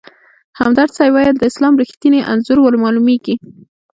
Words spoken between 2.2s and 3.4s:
انځور ورمالومېږي.